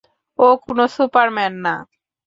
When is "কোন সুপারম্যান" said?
0.63-1.53